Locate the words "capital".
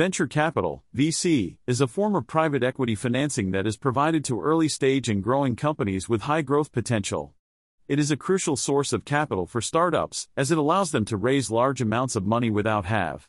0.26-0.82, 9.04-9.44